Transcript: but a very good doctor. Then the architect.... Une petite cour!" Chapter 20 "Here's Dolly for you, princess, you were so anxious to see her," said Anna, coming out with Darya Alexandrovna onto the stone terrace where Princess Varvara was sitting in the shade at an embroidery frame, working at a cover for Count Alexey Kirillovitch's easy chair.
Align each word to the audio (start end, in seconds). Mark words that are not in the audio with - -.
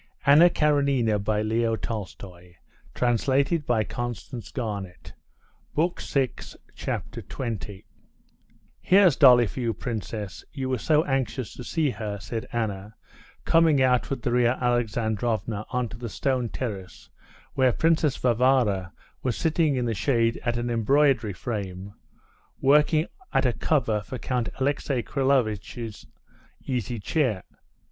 but 0.25 0.31
a 0.41 0.49
very 0.49 1.03
good 1.03 1.23
doctor. 1.23 1.43
Then 1.45 1.45
the 1.49 1.63
architect.... 3.03 3.53
Une 3.69 4.87
petite 5.75 6.35
cour!" 6.35 6.59
Chapter 6.75 7.21
20 7.21 7.85
"Here's 8.81 9.15
Dolly 9.15 9.45
for 9.45 9.59
you, 9.59 9.75
princess, 9.75 10.43
you 10.51 10.69
were 10.69 10.79
so 10.79 11.03
anxious 11.03 11.53
to 11.53 11.63
see 11.63 11.91
her," 11.91 12.17
said 12.19 12.47
Anna, 12.51 12.95
coming 13.45 13.79
out 13.79 14.09
with 14.09 14.23
Darya 14.23 14.57
Alexandrovna 14.59 15.67
onto 15.69 15.97
the 15.99 16.09
stone 16.09 16.49
terrace 16.49 17.09
where 17.53 17.71
Princess 17.71 18.17
Varvara 18.17 18.93
was 19.21 19.37
sitting 19.37 19.75
in 19.75 19.85
the 19.85 19.93
shade 19.93 20.41
at 20.43 20.57
an 20.57 20.71
embroidery 20.71 21.33
frame, 21.33 21.93
working 22.59 23.05
at 23.33 23.45
a 23.45 23.53
cover 23.53 24.01
for 24.01 24.17
Count 24.17 24.49
Alexey 24.59 25.03
Kirillovitch's 25.03 26.07
easy 26.65 26.97
chair. 26.99 27.43